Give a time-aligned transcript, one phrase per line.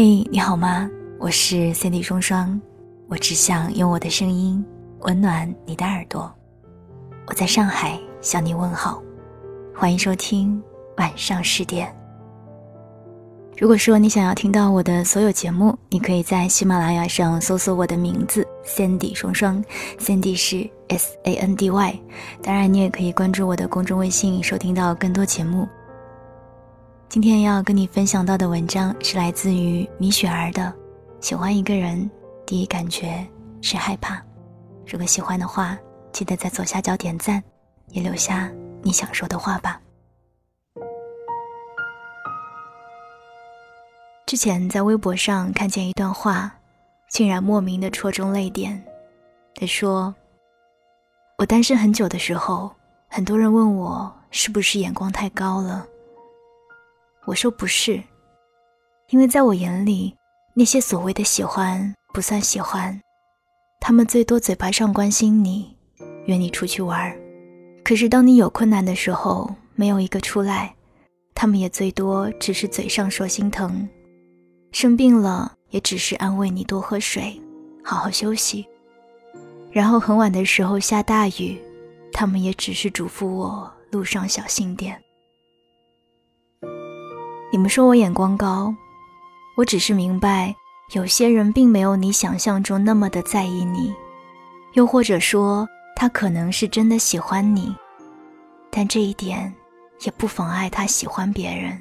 [0.00, 0.88] 嘿，你好吗？
[1.18, 2.60] 我是 Cindy 双双，
[3.08, 4.64] 我只想用我的声音
[5.00, 6.32] 温暖你的耳朵。
[7.26, 9.02] 我在上海向你问好，
[9.74, 10.62] 欢迎收听
[10.98, 11.92] 晚上十点。
[13.56, 19.60] 如果说你想要听到我的所有节目，你可以在喜马拉雅上搜索我的名字 Cindy 双双
[19.98, 22.00] ，Cindy 是 S A N D Y。
[22.40, 25.68] 当然，你也可以关注我的公众微信，收听到更多节目。
[27.08, 30.70] 今天要跟你分享到的文章是来自于米雪儿的。
[31.22, 32.08] 喜欢一个人，
[32.44, 33.26] 第一感觉
[33.62, 34.22] 是害怕。
[34.86, 35.78] 如果喜欢的话，
[36.12, 37.42] 记得在左下角点赞，
[37.92, 39.80] 也留下你想说的话吧。
[44.26, 46.54] 之前在微博上看见一段话，
[47.08, 48.84] 竟然莫名的戳中泪点。
[49.54, 50.14] 他说
[51.38, 52.70] ：“我单身很久的时候，
[53.08, 55.86] 很多人问我是不是眼光太高了。”
[57.28, 58.02] 我说不是，
[59.10, 60.16] 因为在我眼里，
[60.54, 62.98] 那些所谓的喜欢不算喜欢，
[63.80, 65.76] 他们最多嘴巴上关心你，
[66.24, 67.20] 约你出去玩儿
[67.84, 70.74] 可是当你有困难的时候，没有一个出来，
[71.34, 73.86] 他们也最多只是嘴上说心疼，
[74.72, 77.38] 生病了也只是安慰你多喝水，
[77.84, 78.66] 好好休息。
[79.70, 81.60] 然后很晚的时候下大雨，
[82.10, 84.98] 他们也只是嘱咐我路上小心点。
[87.50, 88.74] 你们说我眼光高，
[89.56, 90.54] 我只是明白，
[90.92, 93.94] 有些人并没有你想象中那么的在意你，
[94.74, 97.74] 又或者说他可能是真的喜欢你，
[98.70, 99.52] 但这一点
[100.00, 101.80] 也不妨碍他喜欢别人。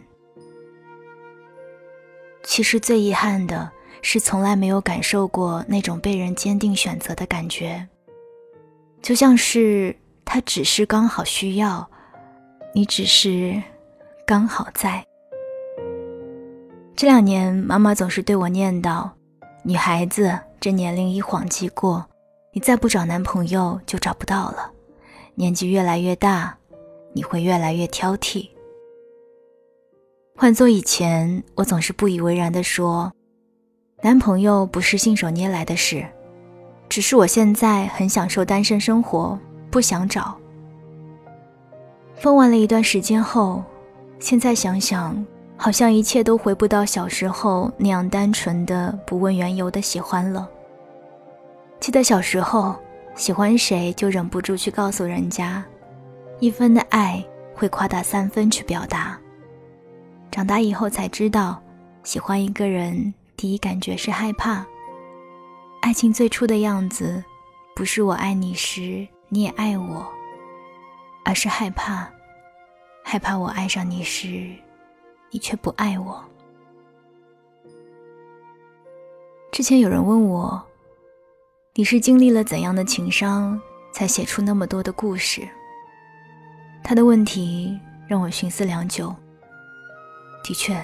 [2.43, 3.69] 其实最遗憾的
[4.01, 7.85] 是，从来没有感受过那种被人坚定选择的感觉，
[9.01, 9.93] 就像是
[10.23, 11.85] 他只是刚好需要，
[12.73, 13.61] 你只是
[14.25, 15.05] 刚好在。
[16.97, 19.07] 这两年，妈妈总是对我念叨
[19.61, 22.03] ：“女孩子这年龄一晃即过，
[22.51, 24.71] 你再不找男朋友就找不到了。
[25.35, 26.57] 年纪越来越大，
[27.13, 28.49] 你会越来越挑剔。”
[30.35, 33.13] 换做以前，我总是不以为然地说
[34.01, 36.03] ：“男朋友不是信手拈来的事，
[36.89, 39.37] 只是我现在很享受单身生活，
[39.69, 40.35] 不想找。”
[42.17, 43.63] 疯完了一段时间后，
[44.17, 45.23] 现在想想。
[45.57, 50.47] 好像一切都回不到小时候那样单纯的、不问缘由的喜欢了。
[51.79, 52.75] 记得小时候
[53.15, 55.65] 喜欢谁就忍不住去告诉人家，
[56.39, 57.23] 一分的爱
[57.55, 59.19] 会夸大三分去表达。
[60.29, 61.59] 长大以后才知道，
[62.03, 64.63] 喜欢一个人第一感觉是害怕。
[65.81, 67.23] 爱情最初的样子，
[67.75, 70.05] 不是我爱你时你也爱我，
[71.25, 72.07] 而是害怕，
[73.03, 74.49] 害怕我爱上你时。
[75.31, 76.23] 你却不爱我。
[79.51, 80.63] 之前有人问我，
[81.73, 83.59] 你是经历了怎样的情伤，
[83.91, 85.47] 才写出那么多的故事？
[86.83, 87.77] 他的问题
[88.07, 89.13] 让我寻思良久。
[90.43, 90.81] 的确，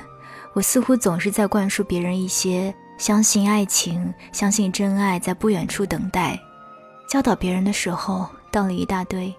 [0.54, 6.40] 我似乎总是在灌输别人一些相信爱情、相信真爱在不远处等待，
[7.08, 9.34] 教导别人的时候道理一大堆，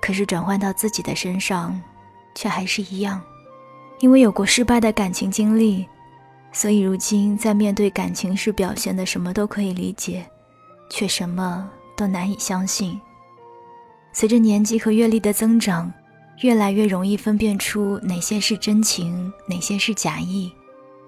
[0.00, 1.78] 可是转换到自己的身上，
[2.34, 3.20] 却还是一样。
[4.04, 5.86] 因为有过失败的感情经历，
[6.52, 10.22] 所以如今在面对感情时表现的什么都可以理解，
[10.90, 13.00] 却什么都难以相信。
[14.12, 15.90] 随着年纪和阅历的增长，
[16.42, 20.52] 越来越容易分辨出哪些是真情，哪些是假意，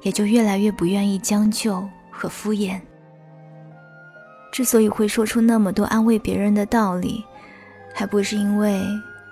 [0.01, 2.81] 也就越来越不愿意将就和敷衍。
[4.51, 7.23] 之所以会说出那么多安慰别人的道理，
[7.93, 8.81] 还不是因为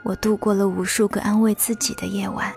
[0.03, 2.53] 我度过了无数个安慰自己的夜晚。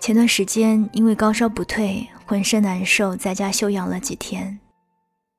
[0.00, 4.58] 前段时间因为高烧不退，浑身难受，在家休养了几天。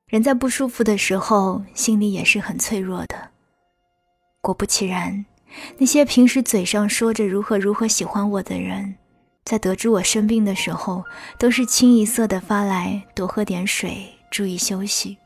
[0.06, 3.30] 人在不舒服的时候，心里也是很脆弱的。
[4.40, 5.26] 果不其然，
[5.78, 8.94] 那些平时嘴上说着如何如何喜欢我的人，
[9.44, 11.04] 在得知我生病的时候，
[11.38, 15.18] 都是清一色的发来多喝点水，注意休息。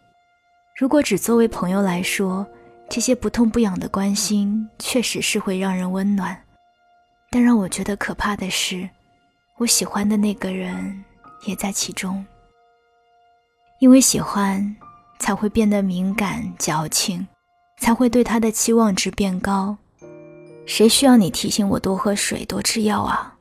[0.78, 2.46] 如果只作为朋友来说，
[2.88, 6.34] 这些不痛不痒的关心确实是会让人温暖。
[7.28, 8.88] 但让我觉得可怕的是。
[9.58, 11.02] 我喜欢的那个人
[11.46, 12.22] 也在其中，
[13.80, 14.76] 因为喜欢，
[15.18, 17.26] 才会变得敏感矫情，
[17.80, 19.74] 才会对他的期望值变高。
[20.66, 23.34] 谁需要你提醒我多喝水、多吃药啊？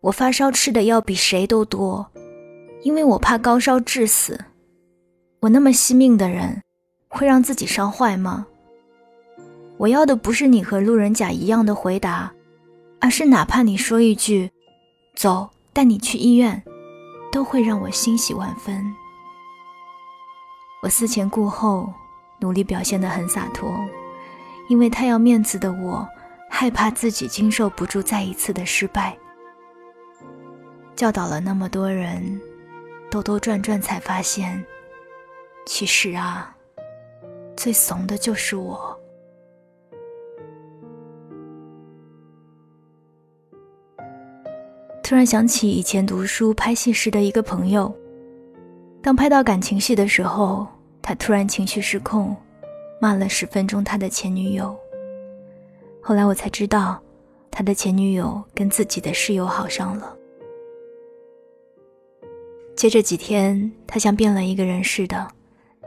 [0.00, 2.06] 我发烧吃的药比谁都多，
[2.82, 4.38] 因为我怕高烧致死。
[5.40, 6.62] 我那么惜命的人，
[7.08, 8.46] 会让自己烧坏吗？
[9.76, 12.32] 我要的不是你和路人甲一样的回答，
[13.00, 14.52] 而是哪怕你说一句。
[15.18, 16.62] 走，带你去医院，
[17.32, 18.94] 都会让我欣喜万分。
[20.80, 21.92] 我思前顾后，
[22.38, 23.68] 努力表现得很洒脱，
[24.68, 26.06] 因为太要面子的我，
[26.48, 29.18] 害怕自己经受不住再一次的失败。
[30.94, 32.40] 教导了那么多人，
[33.10, 34.64] 兜兜转转才发现，
[35.66, 36.54] 其实啊，
[37.56, 38.97] 最怂的就是我。
[45.08, 47.90] 突然想起以前读书拍戏时的一个朋友，
[49.00, 50.66] 当拍到感情戏的时候，
[51.00, 52.36] 他突然情绪失控，
[53.00, 54.76] 骂了十分钟他的前女友。
[56.02, 57.00] 后来我才知道，
[57.50, 60.14] 他的前女友跟自己的室友好上了。
[62.76, 65.26] 接着几天，他像变了一个人似的，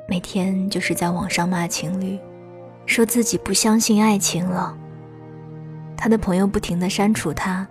[0.09, 2.17] 每天就是在网上骂情侣，
[2.87, 4.75] 说自己不相信爱情了。
[5.95, 7.67] 他的朋友不停的删除他。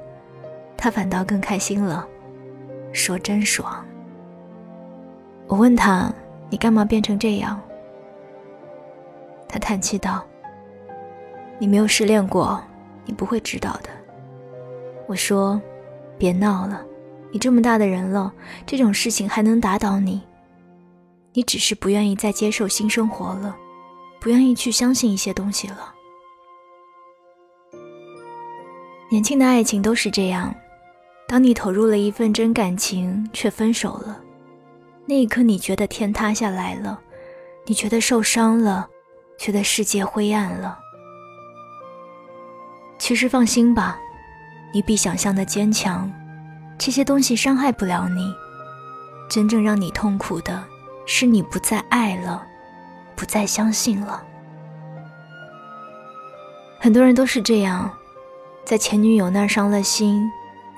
[0.82, 2.08] 他反倒更开心了，
[2.90, 3.84] 说真爽。
[5.46, 6.10] 我问他
[6.48, 7.60] ：“你干嘛变成这样？”
[9.46, 10.24] 他叹气道
[11.60, 12.58] ：“你没有失恋过，
[13.04, 13.90] 你不会知道的。”
[15.06, 15.60] 我说
[16.16, 16.82] ：“别闹了，
[17.30, 18.32] 你这么大的人了，
[18.64, 20.22] 这种事情还能打倒你？
[21.34, 23.54] 你只是不愿意再接受新生活了，
[24.18, 25.94] 不愿意去相信一些东西了。
[29.10, 30.54] 年轻的爱情都是这样。”
[31.30, 34.20] 当你投入了一份真感情，却分手了，
[35.06, 37.00] 那一刻你觉得天塌下来了，
[37.66, 38.88] 你觉得受伤了，
[39.38, 40.76] 觉得世界灰暗了。
[42.98, 43.96] 其实放心吧，
[44.74, 46.10] 你比想象的坚强，
[46.76, 48.34] 这些东西伤害不了你。
[49.28, 50.64] 真正让你痛苦的，
[51.06, 52.44] 是你不再爱了，
[53.14, 54.20] 不再相信了。
[56.80, 57.88] 很多人都是这样，
[58.64, 60.28] 在前女友那儿伤了心。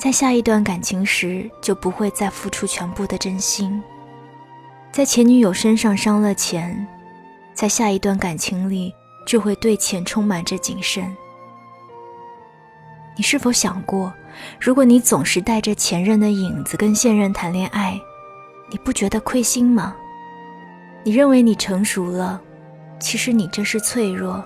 [0.02, 3.80] 在下一段感情时，就不会再付出全部的真心；
[4.90, 6.84] 在前女友身上伤了钱，
[7.54, 8.92] 在下一段感情里
[9.24, 11.04] 就会对钱充满着谨慎。
[13.16, 14.12] 你是否想过，
[14.60, 17.96] 如果你总是带着前任的影子跟现任谈恋爱，
[18.70, 19.94] 你不觉得亏心吗？
[21.04, 22.40] 你认为你成熟了，
[22.98, 24.44] 其实你这是脆弱。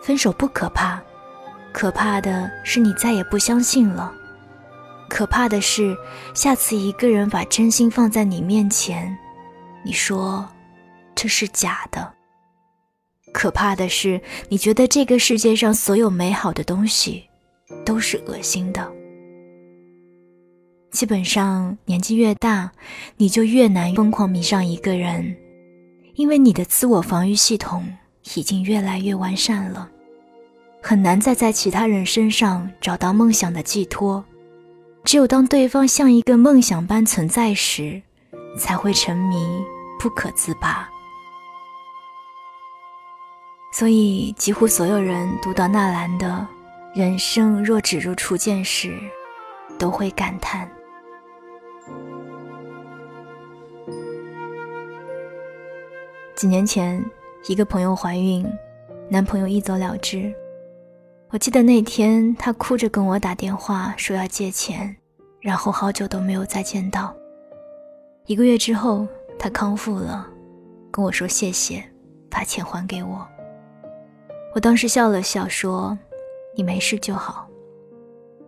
[0.00, 1.02] 分手不可怕，
[1.72, 4.14] 可怕的是你再也不相信了。
[5.08, 5.96] 可怕的是，
[6.34, 9.16] 下次一个人把真心放在你面前，
[9.84, 10.48] 你说
[11.14, 12.12] 这是假的。
[13.32, 17.24] 可怕的是，你觉得这个世界上所有美好的东西
[17.84, 18.92] 都是恶心的。
[20.90, 22.70] 基本上，年纪越大，
[23.16, 25.36] 你就越难疯狂迷上一个人，
[26.14, 27.84] 因为你的自我防御系统
[28.36, 29.90] 已经越来越完善了，
[30.80, 34.24] 很难再在其他人身上找到梦想的寄托。
[35.04, 38.00] 只有当对方像一个梦想般存在时，
[38.58, 39.62] 才会沉迷
[40.00, 40.88] 不可自拔。
[43.70, 46.46] 所以，几乎所有人读到纳兰的
[46.96, 48.98] “人生若只如初见”时，
[49.78, 50.68] 都会感叹。
[56.34, 57.04] 几年前，
[57.46, 58.46] 一个朋友怀孕，
[59.10, 60.32] 男朋友一走了之。
[61.34, 64.94] 我记得那天，他哭着跟我打电话说要借钱，
[65.40, 67.12] 然后好久都没有再见到。
[68.26, 69.04] 一个月之后，
[69.36, 70.24] 他康复了，
[70.92, 71.84] 跟我说谢谢，
[72.30, 73.26] 把钱还给我。
[74.54, 75.98] 我当时笑了笑说
[76.54, 77.48] ：“你没事就好。”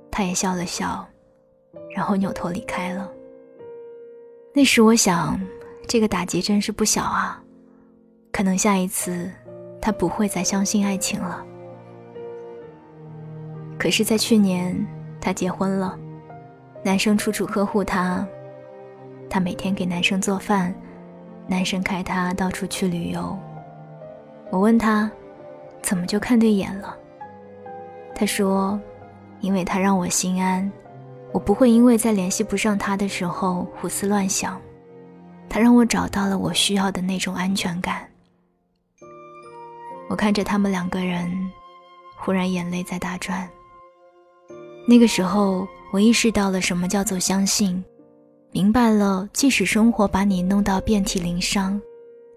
[0.09, 1.05] 他也笑了笑，
[1.93, 3.11] 然后扭头离开了。
[4.53, 5.41] 那时我想，
[5.89, 7.43] 这个打击真是不小啊，
[8.31, 9.29] 可能下一次
[9.83, 11.45] 他不会再相信爱情了。
[13.79, 14.77] 可是，在去年，
[15.21, 15.99] 她结婚了，
[16.83, 18.27] 男生处处呵护她，
[19.29, 20.75] 她每天给男生做饭，
[21.47, 23.39] 男生开她到处去旅游。
[24.51, 25.11] 我问她，
[25.83, 26.97] 怎么就看对眼了？
[28.15, 28.81] 她说，
[29.41, 30.71] 因为他让我心安，
[31.33, 34.59] 我不会因为在联系不上他的时候胡思乱想，
[35.51, 38.09] 他让我找到了我需要的那种安全感。
[40.09, 41.31] 我看着他们两个人，
[42.17, 43.47] 忽然眼泪在打转。
[44.89, 47.85] 那个时候，我意识到了什么叫做相信，
[48.53, 51.81] 明白了，即使生活把你弄到遍体鳞伤，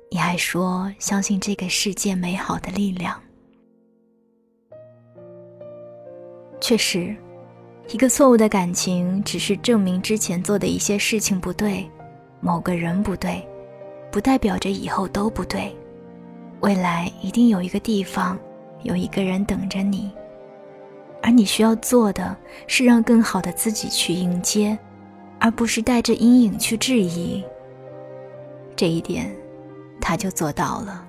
[0.09, 3.15] 你还说相信这个世界美好的力量。
[6.59, 7.15] 确实，
[7.89, 11.87] 一个错误的感情只是证明之前做的一些事情不对，
[12.41, 13.47] 某个人不对，
[14.11, 15.71] 不代表着以后都不对。
[16.61, 18.37] 未来一定有一个地方，
[18.81, 20.11] 有一个人等着你。
[21.21, 22.35] 而你需要做的
[22.67, 24.77] 是让更好的自己去迎接，
[25.39, 27.43] 而不是带着阴影去质疑。
[28.75, 29.29] 这一点，
[29.99, 31.05] 他就做到了。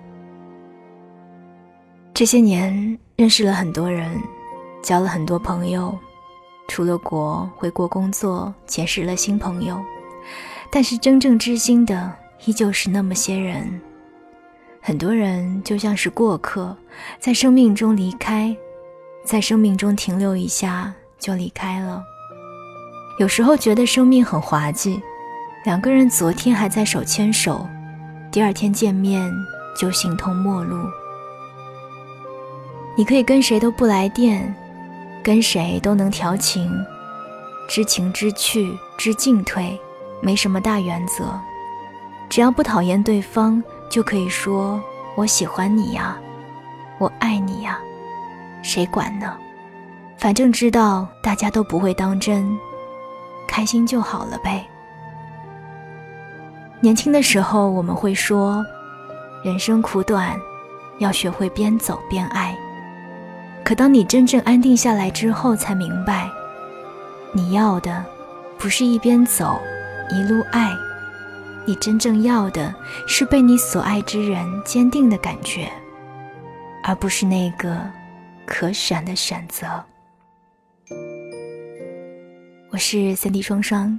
[2.13, 4.21] 这些年认识了很多人，
[4.83, 5.97] 交了很多朋友，
[6.69, 9.81] 出了国回国工作，结识了新朋友，
[10.71, 12.13] 但是真正知心的
[12.45, 13.81] 依旧是那么些人。
[14.83, 16.77] 很多人就像是过客，
[17.19, 18.55] 在生命中离开，
[19.25, 22.03] 在生命中停留一下就离开了。
[23.19, 25.01] 有时候觉得生命很滑稽。
[25.65, 27.67] 两个人昨天还在手牵手，
[28.33, 29.31] 第二天见面
[29.79, 30.79] 就形同陌路。
[32.97, 34.55] 你可以跟谁都不来电，
[35.23, 36.73] 跟谁都能调情，
[37.69, 39.79] 知情知趣知进退，
[40.23, 41.39] 没什么大原则。
[42.31, 44.83] 只要不讨厌对方，就可以说
[45.15, 46.19] 我喜欢你呀，
[46.99, 47.79] 我爱你呀，
[48.63, 49.37] 谁管呢？
[50.17, 52.59] 反正知道大家都不会当真，
[53.49, 54.67] 开心就好了呗。
[56.81, 58.65] 年轻的时候，我们会说，
[59.43, 60.39] 人生苦短，
[60.99, 62.57] 要学会边走边爱。
[63.65, 66.29] 可当你真正安定下来之后，才明白，
[67.33, 68.05] 你要的
[68.59, 69.61] 不是一边走
[70.11, 70.71] 一路爱，
[71.67, 72.75] 你真正要的
[73.07, 75.71] 是被你所爱之人坚定的感觉，
[76.83, 77.79] 而不是那个
[78.51, 79.65] 可选的选择。
[82.71, 83.99] 我是三 D 双双。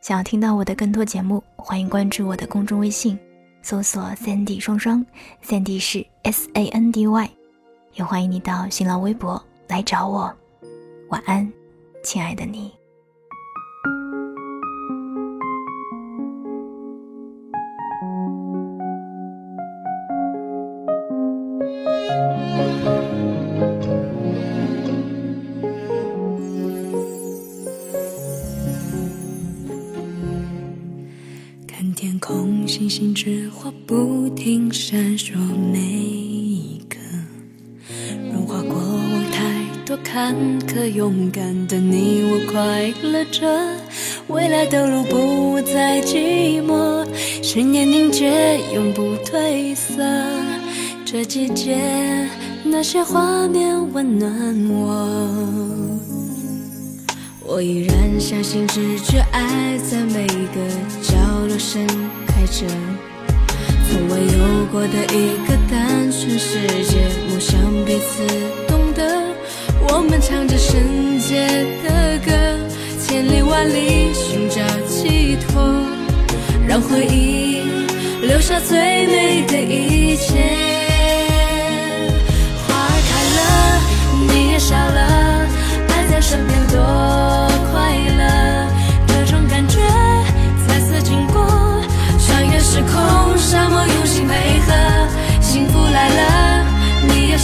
[0.00, 3.18] 想要听到我的更多节目，欢迎关注我的公众微信，
[3.60, 5.04] 搜索三 D 双双
[5.42, 7.28] 三 D 是 S A N D Y，
[7.94, 10.32] 也欢迎你到新浪微博来找我。
[11.08, 11.52] 晚安，
[12.04, 12.72] 亲爱的你。
[32.78, 35.34] 星星之火不停闪烁，
[35.72, 36.96] 每一刻
[38.32, 43.48] 融化过往太多坎坷，勇敢的你我快乐着，
[44.28, 47.04] 未来的路不再寂寞，
[47.42, 50.00] 十年凝结永不褪色。
[51.04, 51.76] 这季节
[52.62, 54.30] 那些画面温暖
[54.70, 55.98] 我，
[57.44, 60.68] 我依然相信直觉，爱在每个
[61.02, 61.16] 角
[61.48, 61.84] 落深。
[62.38, 62.64] 开着，
[63.90, 66.96] 从未有过的一个单纯世界，
[67.28, 68.24] 梦想彼此
[68.68, 69.02] 懂得。
[69.88, 71.48] 我们唱着圣洁
[71.82, 72.30] 的歌，
[73.04, 75.82] 千里万里寻找寄托，
[76.68, 77.60] 让回忆
[78.22, 80.36] 留下最美的一切。
[82.68, 83.40] 花儿开了，
[84.32, 85.44] 你也笑了，
[85.88, 87.17] 爱在身边多。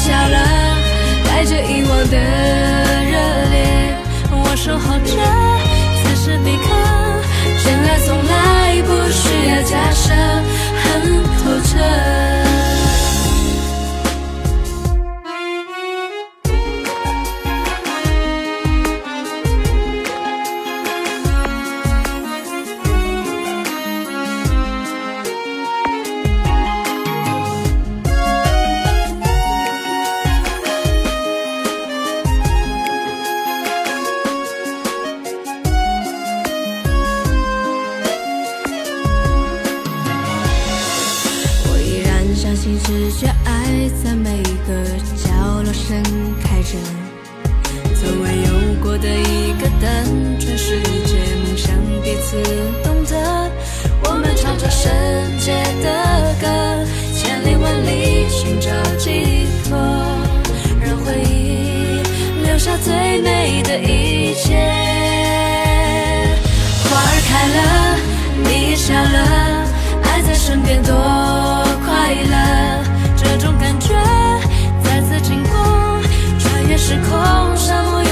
[0.04, 0.36] 笑了，
[1.24, 2.16] 带着遗忘的
[3.10, 3.16] 热
[3.50, 3.56] 烈，
[4.30, 5.10] 我守候着，
[6.02, 6.66] 此时此刻，
[7.64, 10.12] 真爱从来不需要假设，
[10.82, 10.84] 很
[11.38, 11.72] 透彻。
[63.44, 64.56] 你的一切。
[66.84, 67.58] 花儿开了，
[68.42, 69.18] 你也笑了，
[70.02, 70.94] 爱在身边多。
[71.84, 72.82] 快乐，
[73.14, 73.88] 这种感觉
[74.82, 75.52] 再次经过，
[76.38, 77.12] 穿越时空，
[77.54, 78.02] 沙漠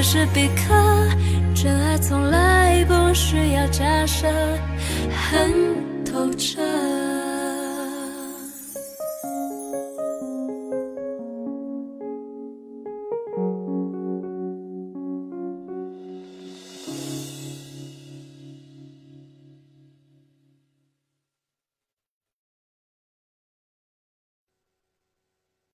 [0.00, 0.72] 此时此刻，
[1.56, 4.28] 真爱从来不需要假设，
[5.10, 5.52] 很
[6.04, 6.62] 透彻。